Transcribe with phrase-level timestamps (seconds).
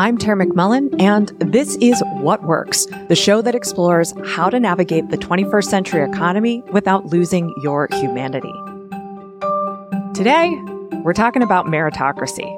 [0.00, 5.10] I'm Tara McMullin, and this is What Works, the show that explores how to navigate
[5.10, 8.54] the 21st century economy without losing your humanity.
[10.14, 10.58] Today,
[11.04, 12.48] we're talking about meritocracy.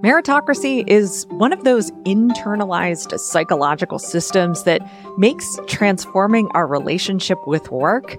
[0.00, 4.80] Meritocracy is one of those internalized psychological systems that
[5.18, 8.16] makes transforming our relationship with work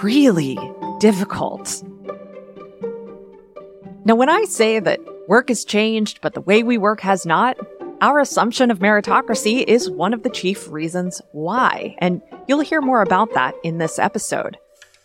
[0.00, 0.56] really
[1.00, 1.82] difficult.
[4.04, 7.58] Now, when I say that work has changed, but the way we work has not,
[8.00, 11.96] our assumption of meritocracy is one of the chief reasons why.
[11.98, 14.56] And you'll hear more about that in this episode.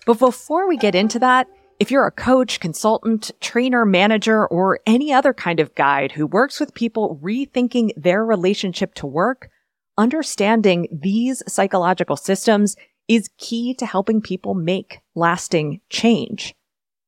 [0.06, 5.12] But before we get into that, if you're a coach, consultant, trainer, manager, or any
[5.12, 9.50] other kind of guide who works with people rethinking their relationship to work,
[9.98, 16.56] understanding these psychological systems is key to helping people make lasting change.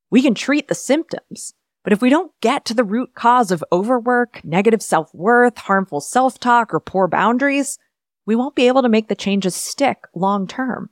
[0.09, 1.53] We can treat the symptoms,
[1.87, 6.73] but if we don't get to the root cause of overwork, negative self-worth, harmful self-talk,
[6.73, 7.79] or poor boundaries,
[8.25, 10.89] we won't be able to make the changes stick long term.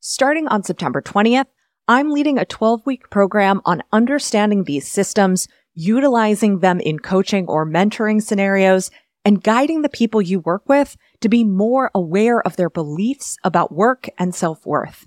[0.00, 1.46] Starting on September 20th,
[1.88, 7.66] I'm leading a 12 week program on understanding these systems, utilizing them in coaching or
[7.66, 8.90] mentoring scenarios,
[9.24, 13.72] and guiding the people you work with to be more aware of their beliefs about
[13.72, 15.06] work and self worth.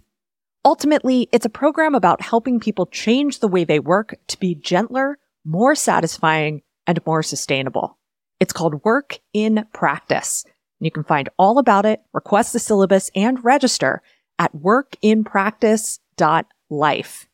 [0.65, 5.19] Ultimately, it's a program about helping people change the way they work to be gentler,
[5.43, 7.97] more satisfying, and more sustainable.
[8.39, 10.45] It's called Work in Practice.
[10.79, 14.01] You can find all about it, request the syllabus, and register
[14.39, 17.27] at workinpractice.life.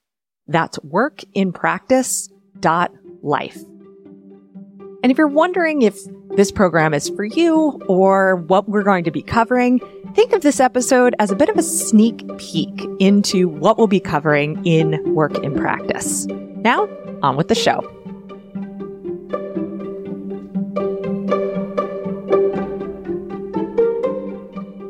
[0.47, 3.78] That's workinpractice.life.
[5.01, 5.97] And if you're wondering if
[6.35, 9.79] this program is for you or what we're going to be covering,
[10.13, 13.99] think of this episode as a bit of a sneak peek into what we'll be
[13.99, 16.25] covering in Work in Practice.
[16.25, 16.89] Now,
[17.23, 17.98] on with the show.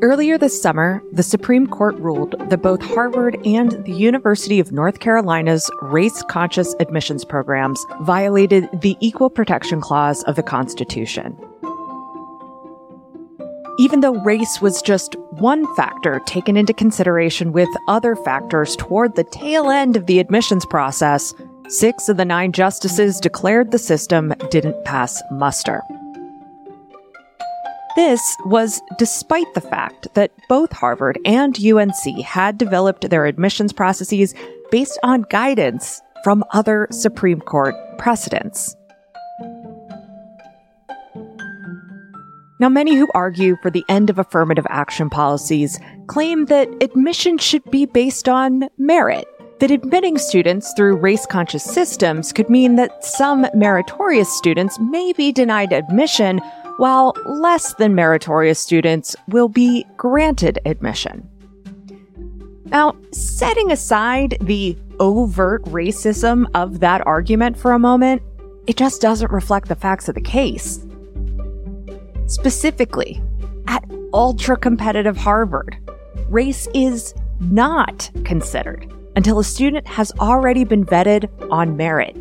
[0.02, 5.02] Earlier this summer, the Supreme Court ruled that both Harvard and the University of North
[5.02, 11.38] Carolina's race conscious admissions programs violated the Equal Protection Clause of the Constitution.
[13.78, 19.26] Even though race was just one factor taken into consideration with other factors toward the
[19.26, 21.34] tail end of the admissions process,
[21.68, 25.82] six of the nine justices declared the system didn't pass muster.
[27.96, 34.34] This was despite the fact that both Harvard and UNC had developed their admissions processes
[34.72, 38.76] based on guidance from other Supreme Court precedents.
[42.60, 47.64] Now, many who argue for the end of affirmative action policies claim that admission should
[47.72, 49.26] be based on merit.
[49.60, 55.32] That admitting students through race conscious systems could mean that some meritorious students may be
[55.32, 56.42] denied admission
[56.80, 61.28] while less than meritorious students will be granted admission.
[62.68, 68.22] Now, setting aside the overt racism of that argument for a moment,
[68.66, 70.80] it just doesn't reflect the facts of the case.
[72.28, 73.22] Specifically,
[73.68, 75.78] at ultra competitive Harvard,
[76.30, 82.16] race is not considered until a student has already been vetted on merit.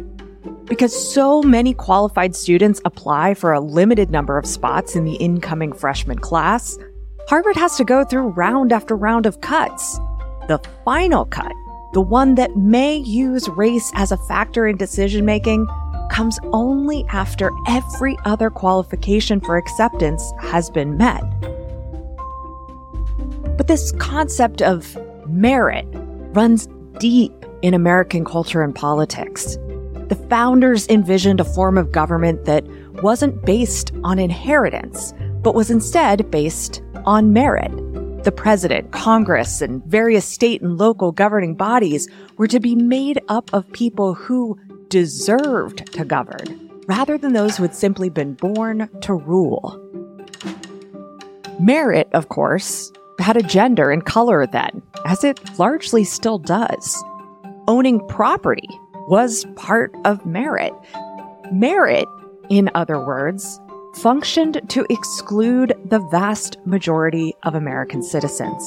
[0.69, 5.73] Because so many qualified students apply for a limited number of spots in the incoming
[5.73, 6.77] freshman class,
[7.27, 9.99] Harvard has to go through round after round of cuts.
[10.47, 11.53] The final cut,
[11.95, 15.67] the one that may use race as a factor in decision making,
[16.11, 21.23] comes only after every other qualification for acceptance has been met.
[23.57, 25.87] But this concept of merit
[26.35, 26.69] runs
[26.99, 29.57] deep in American culture and politics.
[30.09, 32.67] The founders envisioned a form of government that
[33.03, 37.73] wasn't based on inheritance, but was instead based on merit.
[38.25, 43.53] The president, Congress, and various state and local governing bodies were to be made up
[43.53, 49.15] of people who deserved to govern, rather than those who had simply been born to
[49.15, 49.79] rule.
[51.61, 57.05] Merit, of course, had a gender and color then, as it largely still does.
[57.67, 58.69] Owning property
[59.09, 60.73] was part of merit.
[61.51, 62.07] Merit,
[62.51, 63.59] in other words,
[63.95, 68.63] functioned to exclude the vast majority of American citizens.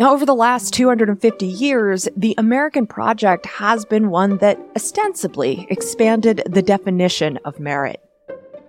[0.00, 6.42] Now, over the last 250 years, the American project has been one that ostensibly expanded
[6.46, 8.00] the definition of merit.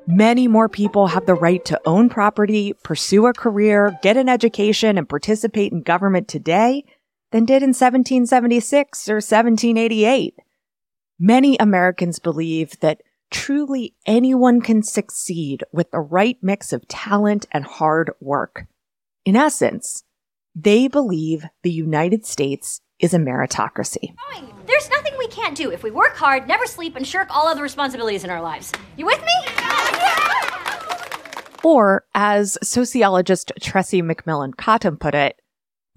[0.07, 4.97] Many more people have the right to own property, pursue a career, get an education,
[4.97, 6.83] and participate in government today
[7.31, 10.35] than did in 1776 or 1788.
[11.19, 17.63] Many Americans believe that truly anyone can succeed with the right mix of talent and
[17.63, 18.65] hard work.
[19.25, 20.03] In essence,
[20.55, 24.13] they believe the United States is a meritocracy.
[24.65, 27.61] There's nothing we can't do if we work hard, never sleep, and shirk all other
[27.61, 28.71] responsibilities in our lives.
[28.97, 29.33] You with me?
[31.63, 35.39] Or, as sociologist Tressie McMillan Cottom put it,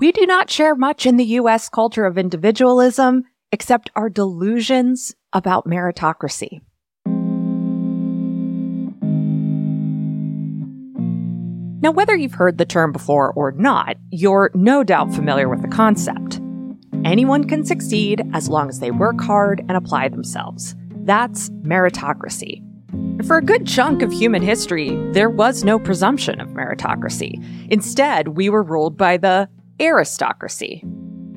[0.03, 3.23] we do not share much in the US culture of individualism
[3.53, 6.61] except our delusions about meritocracy.
[11.81, 15.69] Now, whether you've heard the term before or not, you're no doubt familiar with the
[15.69, 16.41] concept.
[17.05, 20.75] Anyone can succeed as long as they work hard and apply themselves.
[21.05, 22.61] That's meritocracy.
[23.25, 27.41] For a good chunk of human history, there was no presumption of meritocracy.
[27.71, 29.49] Instead, we were ruled by the
[29.83, 30.85] aristocracy.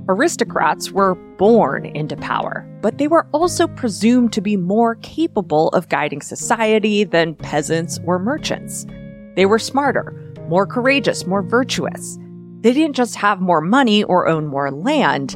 [0.07, 5.89] Aristocrats were born into power, but they were also presumed to be more capable of
[5.89, 8.85] guiding society than peasants or merchants.
[9.35, 10.13] They were smarter,
[10.47, 12.19] more courageous, more virtuous.
[12.61, 15.35] They didn't just have more money or own more land,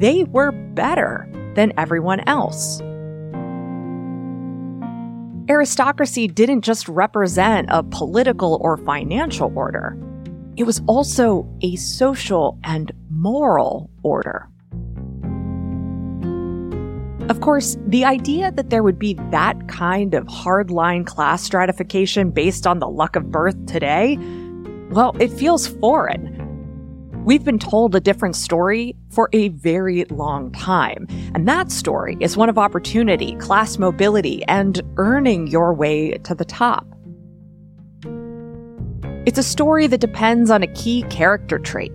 [0.00, 2.80] they were better than everyone else.
[5.50, 9.98] Aristocracy didn't just represent a political or financial order,
[10.58, 14.48] it was also a social and moral order.
[17.30, 22.66] Of course, the idea that there would be that kind of hardline class stratification based
[22.66, 24.18] on the luck of birth today,
[24.90, 26.34] well, it feels foreign.
[27.24, 31.06] We've been told a different story for a very long time.
[31.34, 36.46] And that story is one of opportunity, class mobility, and earning your way to the
[36.46, 36.97] top.
[39.28, 41.92] It's a story that depends on a key character trait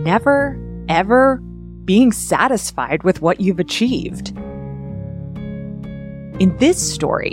[0.00, 0.54] never,
[0.90, 1.38] ever
[1.86, 4.36] being satisfied with what you've achieved.
[6.38, 7.30] In this story,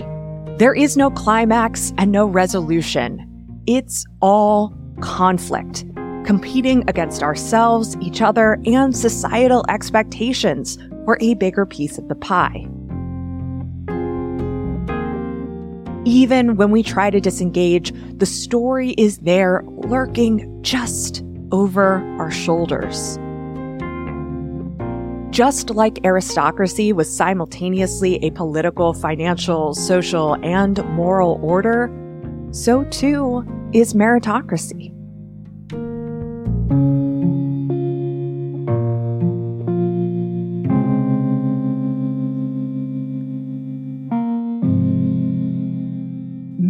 [0.57, 3.27] there is no climax and no resolution.
[3.67, 5.83] It's all conflict
[6.23, 12.65] competing against ourselves, each other, and societal expectations for a bigger piece of the pie.
[16.05, 23.17] Even when we try to disengage, the story is there lurking just over our shoulders.
[25.31, 31.91] Just like aristocracy was simultaneously a political, financial, social, and moral order,
[32.51, 33.43] so too
[33.73, 34.93] is meritocracy.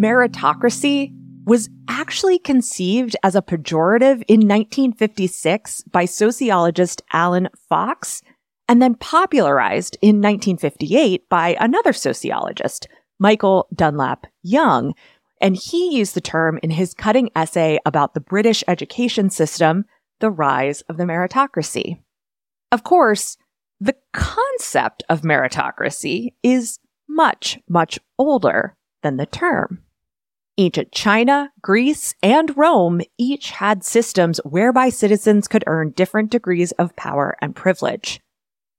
[0.06, 1.12] Meritocracy
[1.46, 8.22] was actually conceived as a pejorative in 1956 by sociologist Alan Fox
[8.70, 12.88] and then popularized in 1958 by another sociologist,
[13.18, 14.94] Michael Dunlop Young.
[15.42, 19.86] And he used the term in his cutting essay about the British education system,
[20.20, 22.00] The Rise of the Meritocracy.
[22.72, 23.38] Of course,
[23.80, 26.78] the concept of meritocracy is
[27.10, 29.82] much, much older than the term.
[30.58, 36.96] Ancient China, Greece, and Rome each had systems whereby citizens could earn different degrees of
[36.96, 38.22] power and privilege.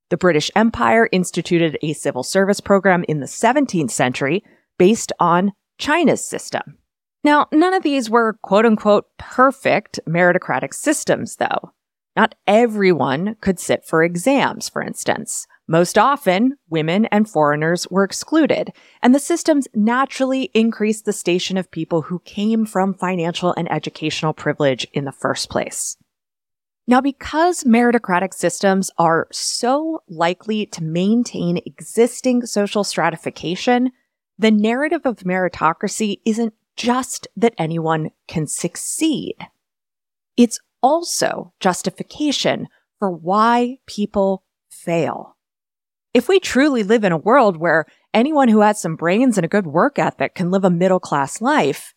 [0.09, 4.43] The British Empire instituted a civil service program in the 17th century
[4.79, 6.79] based on China's system.
[7.23, 11.73] Now, none of these were quote unquote perfect meritocratic systems, though.
[12.15, 15.47] Not everyone could sit for exams, for instance.
[15.69, 21.71] Most often, women and foreigners were excluded, and the systems naturally increased the station of
[21.73, 25.97] people who came from financial and educational privilege in the first place.
[26.87, 33.91] Now, because meritocratic systems are so likely to maintain existing social stratification,
[34.39, 39.35] the narrative of meritocracy isn't just that anyone can succeed.
[40.37, 42.69] It's also justification
[43.01, 45.36] for why people fail.
[46.17, 49.49] If we truly live in a world where anyone who has some brains and a
[49.49, 51.93] good work ethic can live a middle class life,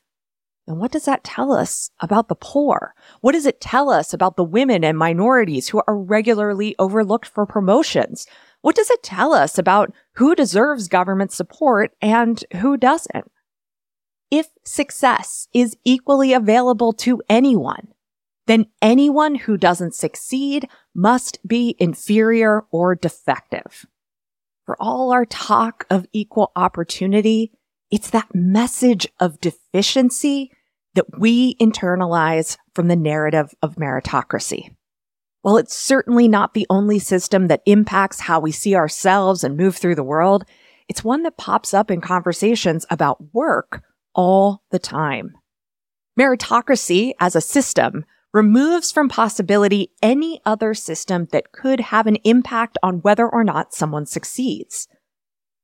[0.67, 2.93] then what does that tell us about the poor?
[3.21, 7.45] What does it tell us about the women and minorities who are regularly overlooked for
[7.45, 8.27] promotions?
[8.59, 13.31] What does it tell us about who deserves government support and who doesn't?
[14.29, 17.93] If success is equally available to anyone,
[18.47, 23.85] then anyone who doesn't succeed must be inferior or defective
[24.69, 27.51] for all our talk of equal opportunity,
[27.89, 30.51] it's that message of deficiency
[30.93, 34.75] that we internalize from the narrative of meritocracy.
[35.41, 39.75] While it's certainly not the only system that impacts how we see ourselves and move
[39.75, 40.45] through the world,
[40.87, 43.81] it's one that pops up in conversations about work
[44.13, 45.31] all the time.
[46.15, 52.77] Meritocracy as a system removes from possibility any other system that could have an impact
[52.83, 54.87] on whether or not someone succeeds.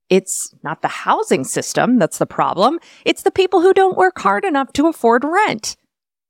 [0.10, 2.80] It's not the housing system that's the problem.
[3.06, 5.76] It's the people who don't work hard enough to afford rent.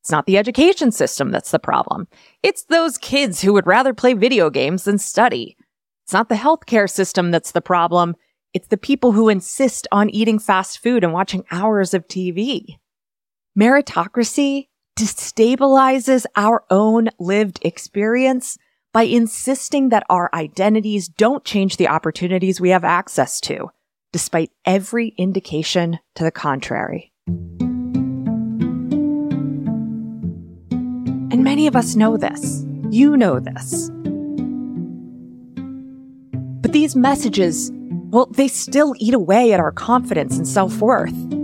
[0.02, 2.08] It's not the education system that's the problem.
[2.44, 5.58] It's those kids who would rather play video games than study.
[6.04, 8.16] It's not the healthcare system that's the problem.
[8.54, 12.78] It's the people who insist on eating fast food and watching hours of TV.
[13.60, 18.58] Meritocracy destabilizes our own lived experience
[18.94, 23.70] by insisting that our identities don't change the opportunities we have access to,
[24.14, 27.12] despite every indication to the contrary.
[31.32, 32.66] And many of us know this.
[32.90, 33.90] You know this.
[36.62, 37.70] But these messages,
[38.12, 41.35] well, they still eat away at our confidence and self worth.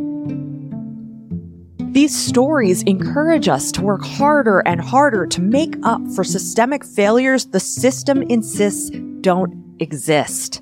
[1.91, 7.47] These stories encourage us to work harder and harder to make up for systemic failures
[7.47, 10.61] the system insists don't exist.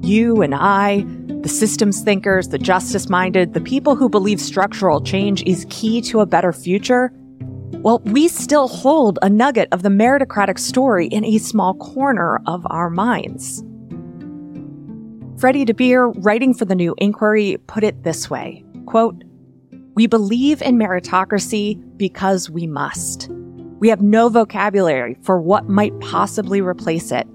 [0.00, 1.04] You and I,
[1.42, 6.18] the systems thinkers, the justice minded, the people who believe structural change is key to
[6.18, 7.12] a better future,
[7.84, 12.66] well, we still hold a nugget of the meritocratic story in a small corner of
[12.70, 13.62] our minds.
[15.38, 19.22] Freddie deBoer, writing for the New Inquiry, put it this way quote,
[19.94, 23.28] we believe in meritocracy because we must.
[23.78, 27.28] We have no vocabulary for what might possibly replace it.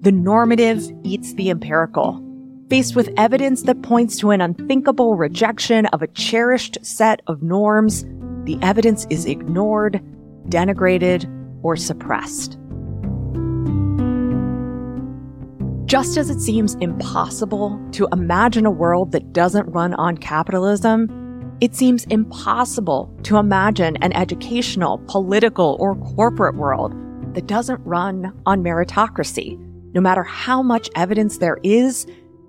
[0.00, 2.20] The normative eats the empirical.
[2.68, 8.04] Faced with evidence that points to an unthinkable rejection of a cherished set of norms,
[8.44, 10.02] the evidence is ignored,
[10.48, 11.30] denigrated,
[11.62, 12.58] or suppressed.
[15.86, 21.23] Just as it seems impossible to imagine a world that doesn't run on capitalism,
[21.60, 26.92] it seems impossible to imagine an educational, political, or corporate world
[27.34, 29.58] that doesn't run on meritocracy,
[29.94, 32.06] no matter how much evidence there is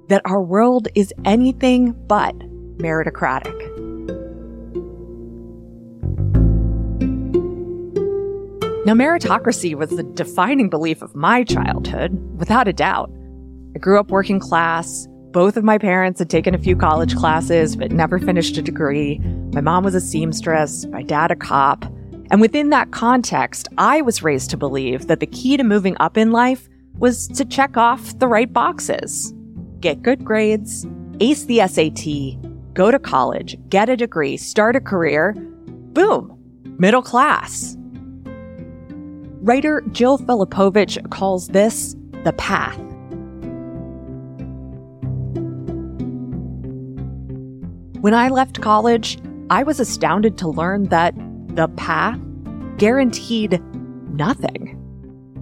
[0.08, 2.38] that our world is anything but
[2.78, 3.54] meritocratic.
[8.86, 13.12] Now, meritocracy was the defining belief of my childhood, without a doubt.
[13.76, 17.76] I grew up working class, both of my parents had taken a few college classes,
[17.76, 19.20] but never finished a degree.
[19.52, 21.84] My mom was a seamstress, my dad a cop.
[22.32, 26.16] And within that context, I was raised to believe that the key to moving up
[26.18, 29.34] in life was to check off the right boxes.
[29.82, 30.88] Get good grades,
[31.20, 35.34] ace the SAT, go to college, get a degree, start a career.
[35.34, 36.40] Boom,
[36.80, 37.76] middle class.
[39.42, 42.80] Writer Jill Filipovic calls this the path.
[48.06, 49.18] When I left college,
[49.50, 51.16] I was astounded to learn that
[51.56, 52.20] the path
[52.78, 53.60] guaranteed
[54.14, 54.80] nothing.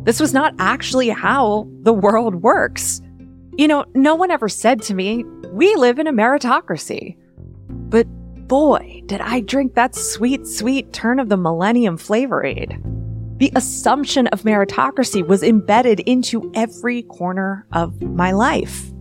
[0.05, 3.01] This was not actually how the world works.
[3.57, 7.17] You know, no one ever said to me, we live in a meritocracy.
[7.67, 8.07] But
[8.47, 12.81] boy, did I drink that sweet, sweet turn of the millennium flavor aid.
[13.39, 18.92] The assumption of meritocracy was embedded into every corner of my life.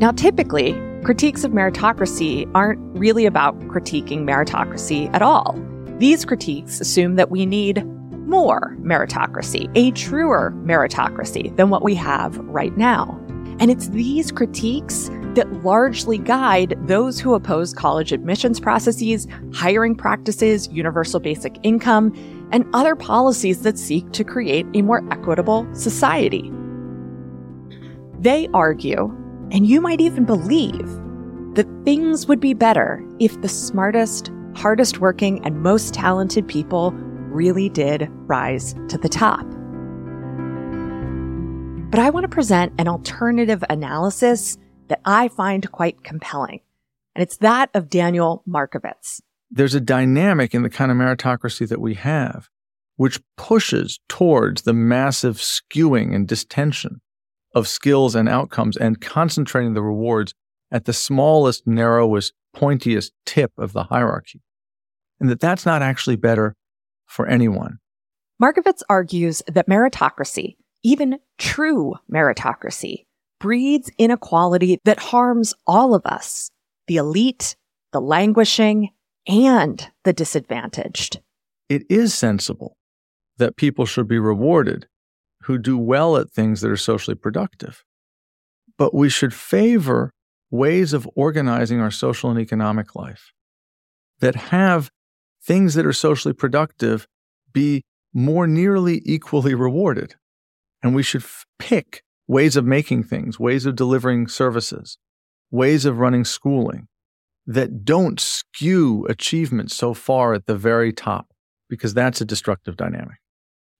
[0.00, 0.72] Now, typically,
[1.04, 5.60] critiques of meritocracy aren't really about critiquing meritocracy at all.
[5.98, 7.84] These critiques assume that we need
[8.26, 13.20] more meritocracy, a truer meritocracy than what we have right now.
[13.58, 20.66] And it's these critiques that largely guide those who oppose college admissions processes, hiring practices,
[20.72, 22.14] universal basic income,
[22.52, 26.50] and other policies that seek to create a more equitable society.
[28.18, 29.14] They argue
[29.52, 30.88] and you might even believe
[31.54, 37.68] that things would be better if the smartest, hardest working, and most talented people really
[37.68, 39.44] did rise to the top.
[41.90, 44.56] But I want to present an alternative analysis
[44.88, 46.60] that I find quite compelling.
[47.16, 49.20] And it's that of Daniel Markovits.
[49.50, 52.48] There's a dynamic in the kind of meritocracy that we have,
[52.96, 57.00] which pushes towards the massive skewing and distension
[57.54, 60.34] of skills and outcomes and concentrating the rewards
[60.70, 64.40] at the smallest, narrowest, pointiest tip of the hierarchy.
[65.18, 66.54] And that that's not actually better
[67.06, 67.78] for anyone.
[68.40, 73.04] Markovits argues that meritocracy, even true meritocracy,
[73.38, 76.50] breeds inequality that harms all of us
[76.86, 77.54] the elite,
[77.92, 78.90] the languishing,
[79.28, 81.20] and the disadvantaged.
[81.68, 82.76] It is sensible
[83.36, 84.88] that people should be rewarded
[85.42, 87.84] who do well at things that are socially productive.
[88.76, 90.12] But we should favor
[90.50, 93.32] ways of organizing our social and economic life
[94.20, 94.90] that have
[95.42, 97.06] things that are socially productive
[97.52, 97.82] be
[98.12, 100.14] more nearly equally rewarded.
[100.82, 104.98] And we should f- pick ways of making things, ways of delivering services,
[105.50, 106.88] ways of running schooling
[107.46, 111.28] that don't skew achievement so far at the very top,
[111.68, 113.18] because that's a destructive dynamic.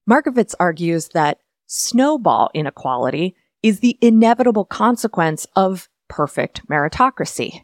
[0.08, 1.38] Markovits argues that
[1.70, 7.62] snowball inequality is the inevitable consequence of perfect meritocracy.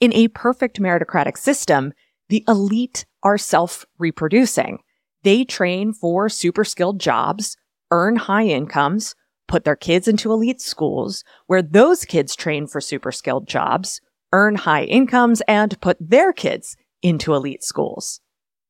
[0.00, 1.94] In a perfect meritocratic system,
[2.28, 4.80] the elite are self reproducing.
[5.22, 7.56] They train for super skilled jobs,
[7.90, 9.14] earn high incomes,
[9.48, 14.56] put their kids into elite schools, where those kids train for super skilled jobs, earn
[14.56, 18.20] high incomes, and put their kids into elite schools.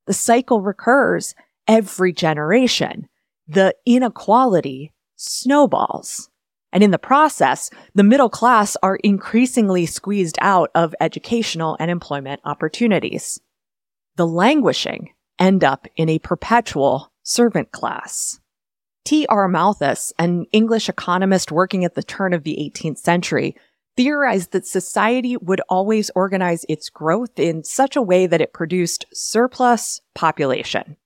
[0.07, 1.35] The cycle recurs
[1.67, 3.09] every generation.
[3.49, 6.29] The inequality snowballs.
[6.71, 12.43] And in the process, the middle class are increasingly squeezed out of educational and employment
[12.45, 13.41] opportunities.
[14.17, 18.39] The languishing end up in a perpetual servant class.
[19.05, 19.49] T.R.
[19.49, 23.57] Malthus, an English economist working at the turn of the 18th century,
[23.97, 29.07] theorized that society would always organize its growth in such a way that it produced
[29.15, 30.97] surplus population.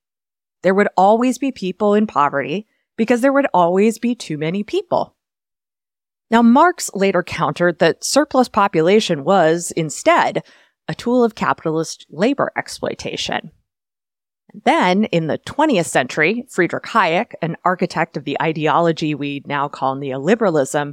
[0.63, 2.67] There would always be people in poverty
[2.97, 5.17] because there would always be too many people.
[6.31, 10.43] Now, Marx later countered that surplus population was, instead,
[10.89, 13.51] a tool of capitalist labor exploitation.
[14.65, 19.97] Then, in the 20th century, Friedrich Hayek, an architect of the ideology we now call
[19.97, 20.93] neoliberalism,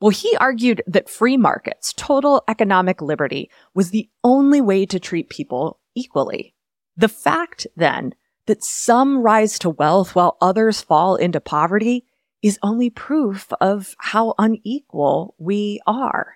[0.00, 5.28] well, he argued that free markets, total economic liberty, was the only way to treat
[5.28, 6.54] people equally.
[6.96, 8.14] The fact, then,
[8.50, 12.04] that some rise to wealth while others fall into poverty
[12.42, 16.34] is only proof of how unequal we are.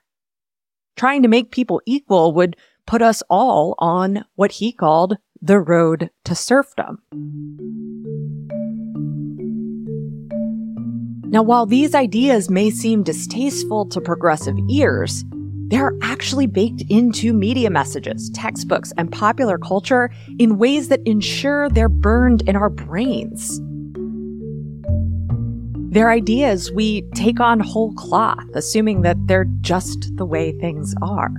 [0.97, 2.55] Trying to make people equal would
[2.87, 7.03] put us all on what he called the road to serfdom.
[11.33, 15.25] Now, while these ideas may seem distasteful to progressive ears,
[15.69, 21.69] they are actually baked into media messages, textbooks, and popular culture in ways that ensure
[21.71, 23.61] they're burned in our brains.
[25.95, 31.31] They're ideas we take on whole cloth, assuming that they're just the way things are.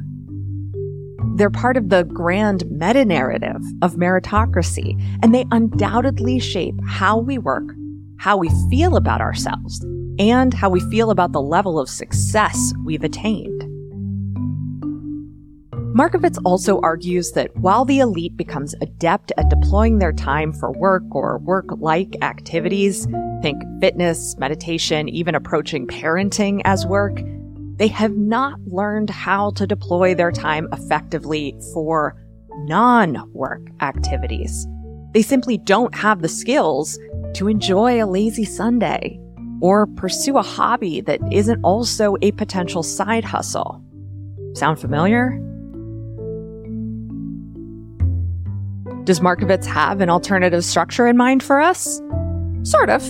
[1.36, 7.38] They're part of the grand meta narrative of meritocracy, and they undoubtedly shape how we
[7.38, 7.66] work,
[8.18, 9.86] how we feel about ourselves,
[10.18, 13.55] and how we feel about the level of success we've attained.
[15.96, 21.04] Markovits also argues that while the elite becomes adept at deploying their time for work
[21.12, 23.08] or work like activities,
[23.42, 27.22] think fitness, meditation, even approaching parenting as work,
[27.78, 32.14] they have not learned how to deploy their time effectively for
[32.66, 34.68] non work activities.
[35.14, 37.00] They simply don't have the skills
[37.36, 39.18] to enjoy a lazy Sunday
[39.62, 43.82] or pursue a hobby that isn't also a potential side hustle.
[44.56, 45.42] Sound familiar?
[49.06, 52.02] Does Markovits have an alternative structure in mind for us?
[52.64, 53.08] Sort of.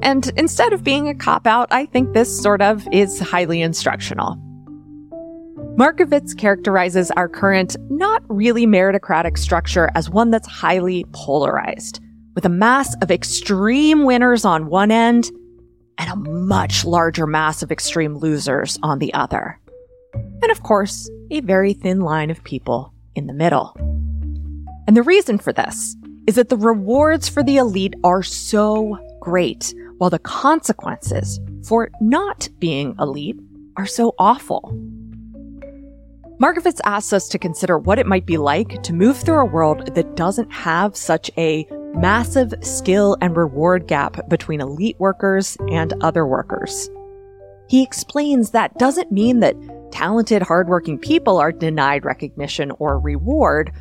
[0.00, 4.36] And instead of being a cop out, I think this sort of is highly instructional.
[5.76, 12.00] Markovits characterizes our current, not really meritocratic structure as one that's highly polarized,
[12.36, 15.28] with a mass of extreme winners on one end
[15.98, 19.58] and a much larger mass of extreme losers on the other.
[20.14, 23.76] And of course, a very thin line of people in the middle.
[24.86, 25.96] And the reason for this
[26.26, 32.48] is that the rewards for the elite are so great while the consequences for not
[32.58, 33.36] being elite
[33.76, 34.72] are so awful.
[36.40, 39.94] Markovits asks us to consider what it might be like to move through a world
[39.94, 46.26] that doesn't have such a massive skill and reward gap between elite workers and other
[46.26, 46.90] workers.
[47.68, 49.56] He explains that doesn't mean that
[49.90, 53.72] talented, hardworking people are denied recognition or reward,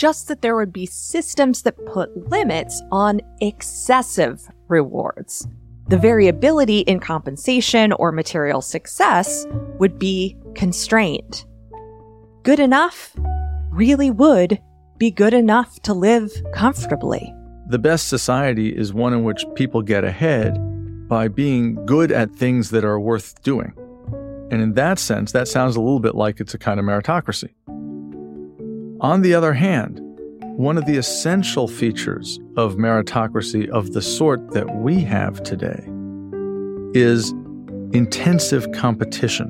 [0.00, 5.46] just that there would be systems that put limits on excessive rewards
[5.90, 9.44] the variability in compensation or material success
[9.80, 11.44] would be constrained.
[12.44, 13.16] Good enough
[13.72, 14.60] really would
[14.98, 17.34] be good enough to live comfortably.
[17.66, 20.56] The best society is one in which people get ahead
[21.08, 23.72] by being good at things that are worth doing.
[24.52, 27.50] And in that sense, that sounds a little bit like it's a kind of meritocracy.
[29.00, 29.98] On the other hand,
[30.58, 35.82] one of the essential features of meritocracy of the sort that we have today
[36.92, 37.30] is
[37.94, 39.48] intensive competition.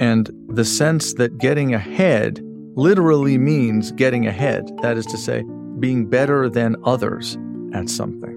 [0.00, 2.40] And the sense that getting ahead
[2.74, 5.44] literally means getting ahead, that is to say,
[5.78, 7.38] being better than others
[7.72, 8.34] at something,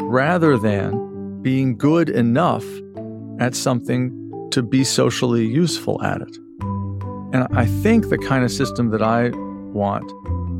[0.00, 2.64] rather than being good enough
[3.38, 6.36] at something to be socially useful at it.
[7.32, 9.30] And I think the kind of system that I
[9.72, 10.10] want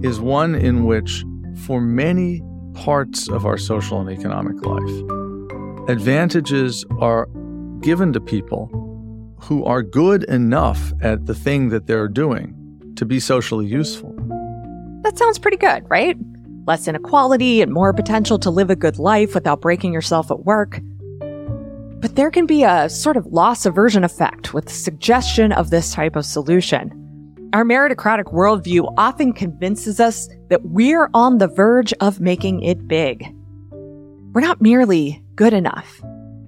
[0.04, 1.24] is one in which,
[1.66, 2.42] for many
[2.74, 7.28] parts of our social and economic life, advantages are
[7.80, 8.70] given to people
[9.40, 12.54] who are good enough at the thing that they're doing
[12.96, 14.14] to be socially useful.
[15.02, 16.16] That sounds pretty good, right?
[16.66, 20.80] Less inequality and more potential to live a good life without breaking yourself at work.
[22.02, 25.94] But there can be a sort of loss aversion effect with the suggestion of this
[25.94, 26.98] type of solution.
[27.52, 33.32] Our meritocratic worldview often convinces us that we're on the verge of making it big.
[33.70, 36.00] We're not merely good enough.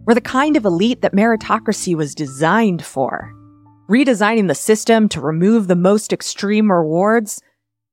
[0.07, 3.33] We're the kind of elite that meritocracy was designed for.
[3.89, 7.41] Redesigning the system to remove the most extreme rewards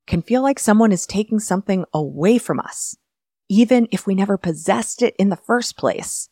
[0.07, 2.97] can feel like someone is taking something away from us,
[3.49, 6.27] even if we never possessed it in the first place.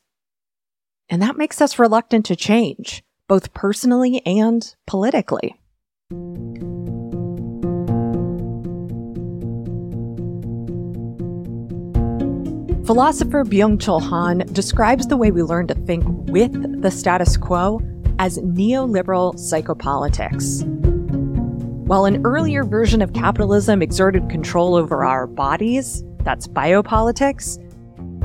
[1.10, 5.56] And that makes us reluctant to change, both personally and politically.
[12.86, 17.82] Philosopher Byung-Chul Han describes the way we learn to think with the status quo
[18.17, 20.63] as neoliberal psychopolitics.
[21.86, 27.58] While an earlier version of capitalism exerted control over our bodies, that's biopolitics,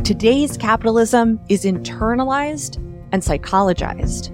[0.04, 2.76] today's capitalism is internalized
[3.12, 4.30] and psychologized.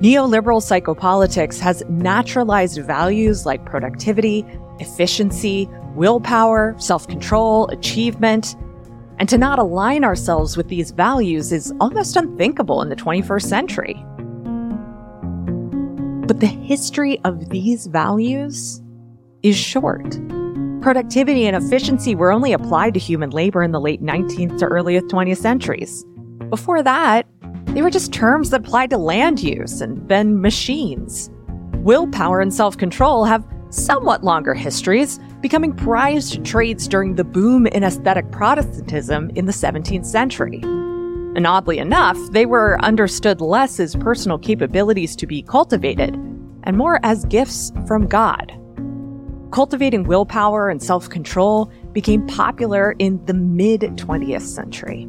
[0.00, 4.46] Neoliberal psychopolitics has naturalized values like productivity,
[4.78, 8.56] efficiency, willpower, self control, achievement.
[9.18, 14.02] And to not align ourselves with these values is almost unthinkable in the 21st century.
[16.26, 18.80] But the history of these values
[19.42, 20.18] is short.
[20.80, 24.98] Productivity and efficiency were only applied to human labor in the late 19th to early
[24.98, 26.06] 20th centuries.
[26.48, 27.26] Before that,
[27.66, 31.30] they were just terms that applied to land use and then machines.
[31.76, 37.84] Willpower and self control have somewhat longer histories, becoming prized traits during the boom in
[37.84, 40.60] ascetic Protestantism in the 17th century.
[40.62, 46.14] And oddly enough, they were understood less as personal capabilities to be cultivated
[46.64, 48.59] and more as gifts from God.
[49.50, 55.08] Cultivating willpower and self control became popular in the mid 20th century.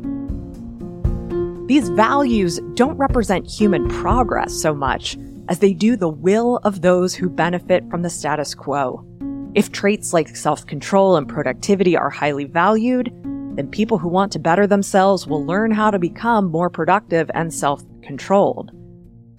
[1.67, 5.15] These values don't represent human progress so much
[5.47, 9.05] as they do the will of those who benefit from the status quo.
[9.53, 13.11] If traits like self control and productivity are highly valued,
[13.55, 17.53] then people who want to better themselves will learn how to become more productive and
[17.53, 18.71] self controlled.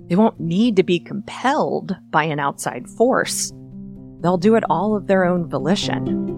[0.08, 3.52] They won't need to be compelled by an outside force.
[4.22, 6.30] They'll do it all of their own volition.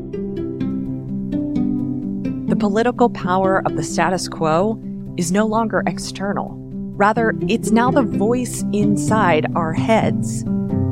[2.47, 4.83] The political power of the status quo
[5.19, 6.57] is no longer external.
[6.97, 10.45] Rather, it's now the voice inside our heads.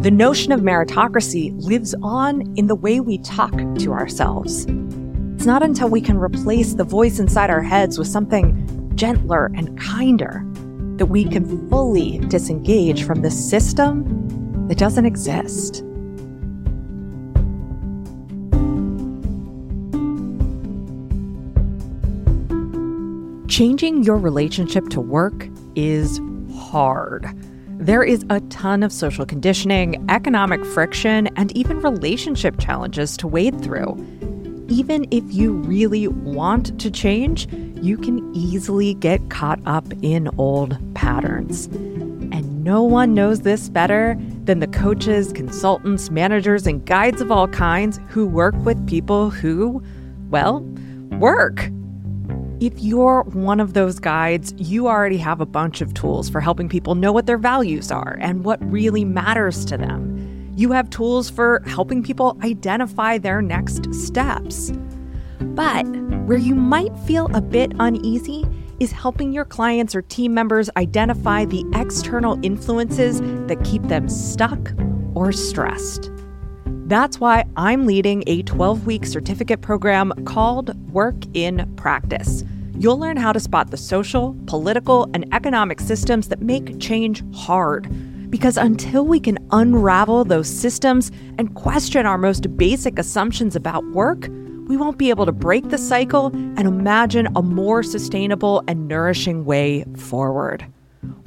[0.03, 4.67] The notion of meritocracy lives on in the way we talk to ourselves.
[5.37, 9.81] It's not until we can replace the voice inside our heads with something gentler and
[9.81, 10.45] kinder
[10.97, 15.85] that we can fully disengage from this system that doesn't exist.
[23.63, 26.21] Changing your relationship to work is
[26.63, 27.29] hard.
[27.79, 33.63] There is a ton of social conditioning, economic friction, and even relationship challenges to wade
[33.63, 33.95] through
[34.69, 37.47] even if you really want to change,
[37.83, 41.67] you can easily get caught up in old patterns.
[41.67, 47.49] And no one knows this better than the coaches, consultants, managers, and guides of all
[47.49, 49.83] kinds who work with people who,
[50.31, 50.61] well,
[51.19, 51.69] work.
[52.63, 56.69] If you're one of those guides, you already have a bunch of tools for helping
[56.69, 60.55] people know what their values are and what really matters to them.
[60.57, 64.71] You have tools for helping people identify their next steps.
[65.41, 65.89] But
[66.29, 68.47] where you might feel a bit uneasy
[68.79, 74.73] is helping your clients or team members identify the external influences that keep them stuck
[75.17, 76.13] or stressed.
[76.93, 82.45] That's why I'm leading a 12 week certificate program called Work in Practice.
[82.79, 87.89] You'll learn how to spot the social, political, and economic systems that make change hard
[88.31, 94.29] because until we can unravel those systems and question our most basic assumptions about work,
[94.69, 99.47] we won't be able to break the cycle and imagine a more sustainable and nourishing
[99.47, 100.67] way forward.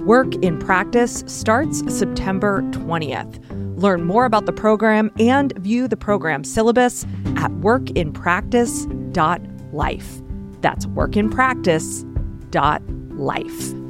[0.02, 3.42] Work in Practice starts September 20th.
[3.76, 10.22] Learn more about the program and view the program syllabus at workinpractice.life.
[10.62, 13.86] That's workinpractice.life.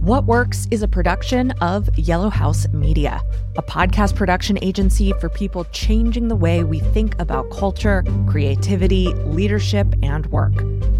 [0.00, 3.20] What Works is a production of Yellow House Media,
[3.60, 9.86] a podcast production agency for people changing the way we think about culture, creativity, leadership,
[10.02, 10.54] and work.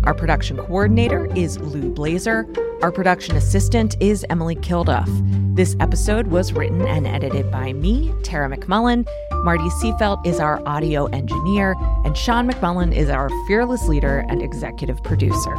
[0.04, 2.46] Our production coordinator is Lou Blazer.
[2.82, 5.08] Our production assistant is Emily Kilduff.
[5.56, 9.08] This episode was written and edited by me, Tara McMullin.
[9.42, 15.02] Marty Seafelt is our audio engineer, and Sean McMullin is our fearless leader and executive
[15.02, 15.56] producer.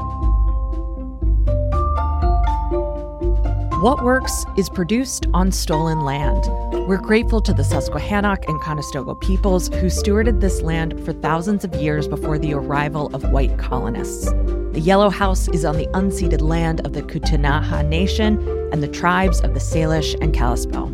[3.82, 6.71] What Works is produced on stolen land.
[6.88, 11.76] We're grateful to the Susquehannock and Conestoga peoples who stewarded this land for thousands of
[11.76, 14.26] years before the arrival of white colonists.
[14.26, 18.40] The Yellow House is on the unceded land of the Ktunaxa Nation
[18.74, 20.88] and the tribes of the Salish and Kalispel.